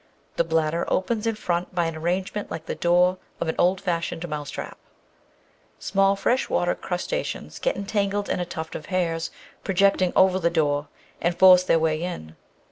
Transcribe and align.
The 0.35 0.43
bladder 0.43 0.83
opens 0.87 1.27
in 1.27 1.35
front 1.35 1.75
by 1.75 1.85
an 1.85 1.95
arrangement 1.95 2.49
like 2.49 2.65
the 2.65 2.73
door 2.73 3.19
of 3.39 3.47
an 3.47 3.53
old 3.59 3.79
fashioned 3.79 4.27
mouse 4.27 4.49
trap. 4.49 4.79
Small 5.77 6.15
freshwater 6.15 6.73
crustaceans 6.73 7.59
get 7.59 7.75
entangled 7.75 8.27
in 8.27 8.39
a 8.39 8.43
tuft 8.47 8.73
of 8.73 8.87
hairs 8.87 9.29
projecting 9.63 10.11
over 10.15 10.39
the 10.39 10.49
door, 10.49 10.87
and 11.21 11.37
force 11.37 11.61
their 11.61 11.77
way 11.77 12.01
in. 12.01 12.35